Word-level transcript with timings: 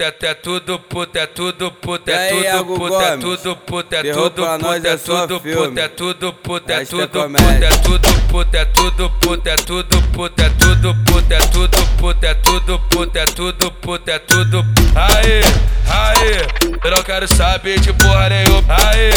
É, 0.00 0.14
é 0.26 0.34
tudo 0.34 0.78
puta, 0.78 1.18
é 1.18 1.26
tudo 1.26 1.72
puta, 1.72 2.12
E 2.12 2.14
é 2.14 2.18
aí, 2.18 2.58
tudo 2.58 2.76
puta, 2.76 3.02
é 3.02 3.16
tudo 3.16 3.56
puta, 3.56 3.96
é 3.96 4.12
tudo 4.12 4.46
puta, 4.46 4.46
é 4.46 4.92
é 4.92 4.98
tudo 5.02 5.42
puta, 5.42 5.80
é 5.80 5.88
tudo 5.88 6.32
puta, 6.34 6.72
é 6.72 6.76
é 6.76 6.84
tudo 6.84 7.10
puta, 7.18 7.66
é 7.66 7.74
tudo 7.74 8.14
puta, 8.22 8.58
é 8.60 8.64
tudo 8.64 9.10
puta, 9.10 9.50
é 9.50 9.56
tudo 9.56 10.04
puta, 10.14 10.54
é 10.54 10.56
tudo 10.56 10.94
puta, 10.94 11.34
é 11.34 11.40
tudo 11.40 11.84
puta, 11.98 12.26
é 12.28 12.34
tudo 12.34 12.78
puta, 12.78 13.18
é 13.18 13.24
tudo 13.24 13.72
puta, 13.72 14.12
é 14.12 14.18
tudo. 14.20 14.64
Aê, 14.94 15.42
aê, 15.90 16.46
eu 16.84 16.90
não 16.92 17.02
quero 17.02 17.26
saber 17.26 17.80
de 17.80 17.92
porra 17.92 18.28
nenhuma. 18.28 18.76
Aê, 18.86 19.10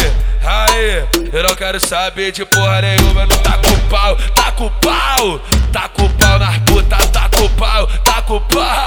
aê, 0.43 1.03
eu 1.31 1.43
não 1.43 1.55
quero 1.55 1.79
saber 1.79 2.31
de 2.31 2.43
porra 2.43 2.81
nenhuma. 2.81 3.27
Não 3.27 3.37
tá 3.37 3.59
com 3.59 3.87
pau, 3.87 4.15
tá 4.33 4.51
com 4.53 4.69
pau, 4.79 5.39
tá 5.71 5.89
com 5.89 6.09
pau 6.09 6.39
nas 6.39 6.57
puta, 6.59 6.97
tá 7.13 7.29
com 7.29 7.47
pau, 7.49 7.85
tá 8.03 8.21
com 8.23 8.39
pau, 8.39 8.80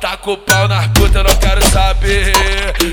tá 0.00 0.16
com 0.16 0.36
pau 0.36 0.66
nas 0.66 0.86
puta, 0.88 1.18
eu 1.18 1.24
não 1.24 1.36
quero 1.36 1.64
saber. 1.68 2.32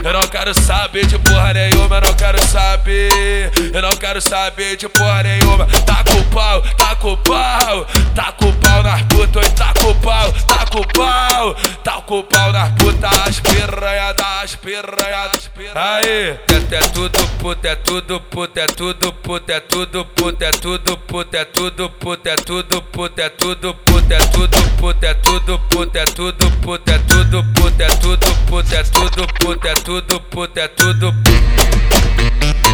Eu 0.04 0.14
não 0.14 0.22
quero 0.22 0.54
saber 0.62 1.06
de 1.06 1.18
porra 1.20 1.54
nenhuma, 1.54 1.96
eu 1.96 2.02
não 2.02 2.14
quero 2.14 2.42
saber. 2.48 3.52
Eu 3.74 3.82
não 3.82 3.92
quero 3.92 4.22
saber 4.22 4.76
de 4.76 4.90
porra 4.90 5.24
nenhuma. 5.24 5.66
Tá 5.86 6.04
com 6.04 6.22
pau, 6.30 6.62
tá 6.78 6.96
com 6.96 7.16
pau, 7.18 7.86
tá 8.14 8.32
com 8.34 8.52
pau 8.54 8.84
nas 8.84 9.02
puta, 9.04 9.40
oi, 9.40 9.50
tá 9.52 9.74
com 9.82 9.94
pau, 9.96 10.34
tá 10.68 10.78
com 10.78 10.84
pau, 10.84 11.56
tá 11.84 12.02
com 12.02 12.24
pau 12.24 12.52
nas 12.52 12.72
puta, 12.74 13.08
as 13.26 13.40
piranha 13.40 14.14
das 14.14 14.56
piranha 14.56 15.28
das 15.34 15.48
piranha. 15.48 15.74
Aê, 15.76 16.32
é, 16.32 16.76
é 16.76 16.80
tudo 16.94 17.28
puta, 17.40 17.70
é 17.70 17.76
tudo 17.76 18.20
puta, 18.22 18.62
é 18.62 18.68
tudo 18.68 19.14
puta, 19.14 19.54
é 19.54 19.60
tudo 19.60 20.06
puta, 20.06 20.46
é 20.46 20.52
tudo 20.52 20.98
puta, 20.98 21.38
é 21.38 21.46
tudo 21.46 21.90
puta, 21.90 22.30
é 22.30 22.36
tudo 22.36 22.74
puta, 22.82 23.22
é 23.22 23.30
tudo 23.30 23.74
puta, 23.74 24.16
é 24.16 24.20
tudo 24.30 24.64
puta, 24.76 25.06
é 25.08 25.14
tudo 25.14 25.60
puta, 25.60 26.00
é 26.00 26.06
tudo 26.06 26.50
puta, 26.62 26.92
é 26.92 26.98
tudo 26.98 27.44
puta, 27.54 27.84
é 27.84 27.90
tudo 27.90 28.36
puta, 28.46 28.76
é 28.76 28.84
tudo 28.84 29.28
puta, 29.40 29.68
é 29.70 29.74
tudo 29.74 30.20
puta, 30.22 30.60
é 30.62 30.68
tudo 30.68 31.14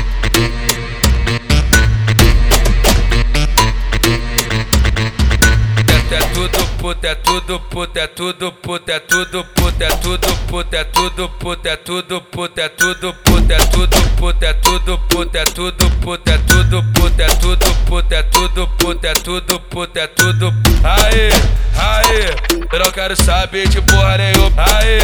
puta, 6.81 7.09
é 7.09 7.15
tudo 7.15 7.59
puta, 7.59 7.99
é 7.99 8.07
tudo 8.07 8.51
puta, 8.51 8.91
é 8.93 8.99
tudo 8.99 9.45
puta, 9.45 9.85
é 9.85 9.89
tudo 9.91 10.35
puta, 10.47 10.77
é 10.77 10.83
tudo 10.83 11.29
puta, 11.29 11.69
é 11.69 11.75
tudo 11.75 12.21
puta, 12.21 12.61
é 12.61 12.67
tudo 12.69 13.13
puta, 13.13 13.53
é 13.53 13.53
tudo 13.53 13.93
puta, 14.17 14.43
é 14.49 14.55
tudo 14.55 14.97
puta, 14.97 15.39
é 15.39 15.45
tudo 15.45 15.87
puta, 16.01 16.33
é 16.33 16.37
tudo 16.39 16.83
puta, 16.83 17.23
é 17.23 17.27
tudo 17.27 17.73
puta, 17.85 18.15
é 18.15 18.23
tudo 18.23 18.67
puta, 18.67 19.07
é 19.07 19.13
tudo 19.13 19.59
puta, 19.59 19.99
é 19.99 20.07
tudo. 20.07 20.53
Aê, 20.83 21.29
aê, 21.77 22.33
eu 22.73 22.79
não 22.79 22.91
quero 22.91 23.15
saber 23.15 23.67
de 23.69 23.79
porra 23.83 24.17
nenhuma. 24.17 24.51
Aê, 24.57 24.99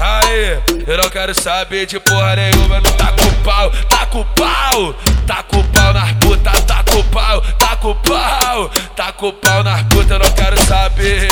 aê, 0.00 0.58
eu 0.84 0.96
não 0.96 1.08
quero 1.08 1.32
saber 1.40 1.86
de 1.86 2.00
porra 2.00 2.34
nenhuma. 2.34 2.80
Não 2.80 2.92
tá 2.92 3.14
pau, 3.44 3.59
pau, 8.02 8.70
tá 8.96 9.12
com 9.12 9.32
pau 9.32 9.62
nas 9.62 9.82
puta, 9.84 10.14
eu 10.14 10.18
não 10.18 10.30
quero 10.32 10.64
saber. 10.64 11.28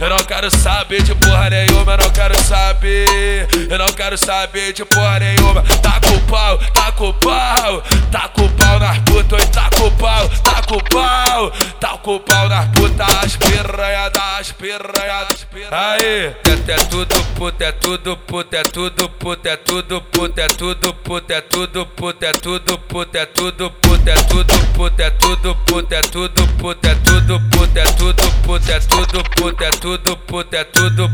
Eu 0.00 0.10
não 0.10 0.18
quero 0.18 0.50
saber 0.56 1.02
de 1.02 1.14
porra 1.14 1.50
nenhuma, 1.50 1.92
eu 1.92 1.98
não 1.98 2.10
quero 2.10 2.36
saber. 2.44 3.48
Eu 3.70 3.78
não 3.78 3.86
quero 3.86 4.16
saber 4.16 4.72
de 4.72 4.84
porra 4.84 5.18
nenhuma. 5.18 5.62
Tá 5.82 6.00
com 6.00 6.18
pau, 6.26 6.58
tá 6.72 6.92
com 6.92 7.12
pau, 7.14 7.82
tá 8.10 8.28
com 8.28 8.48
pau 8.50 8.78
nas 8.78 8.98
puta, 8.98 9.36
oi, 9.36 9.46
tá 9.46 9.70
com 9.76 9.90
pau, 9.92 10.28
tá 10.42 10.62
com 10.62 10.78
pau, 10.80 11.50
tá 11.80 11.98
com 11.98 12.18
pau 12.18 12.48
nas 12.48 12.66
puta, 12.68 13.04
as 13.22 13.36
piranha 13.36 14.08
das 14.10 14.52
piranha 14.52 15.24
das 15.28 15.44
piranha. 15.44 15.68
Aê, 15.70 16.26
é, 16.26 16.72
é 16.72 16.76
tudo 16.90 17.14
puta, 17.34 17.64
é 17.64 17.72
tudo 17.72 18.16
puta, 18.16 18.56
é 18.56 18.62
tudo 18.62 19.08
puta, 19.08 19.48
é 19.48 19.56
tudo 19.56 20.00
puta, 20.02 20.40
é 20.42 20.46
tudo 20.48 20.94
puta, 20.94 21.34
é 21.34 21.40
tudo 21.40 21.86
puta, 21.86 22.26
é 22.26 22.32
tudo 22.32 22.78
puta, 22.78 23.18
é 23.18 23.26
tudo 23.26 23.70
puta, 23.70 23.87
é 24.10 24.14
tudo 24.22 24.54
puta, 24.74 25.02
é 25.02 25.10
tudo 25.10 25.54
puta, 25.66 25.96
é 25.96 26.00
tudo 26.02 26.46
puta, 26.58 26.88
é 26.88 26.94
tudo 26.94 27.40
puta, 27.50 27.80
é 27.80 27.84
tudo 27.84 28.32
puta, 28.42 28.72
é 28.72 28.80
tudo 28.80 29.22
puta, 29.36 29.64
é 29.64 29.70
tudo 29.70 30.16
puta, 30.16 30.56
é 30.56 30.64
tudo 30.64 31.10